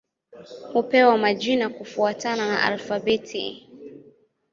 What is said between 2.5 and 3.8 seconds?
alfabeti.